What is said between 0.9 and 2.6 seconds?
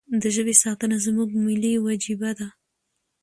زموږ ملي وجیبه ده.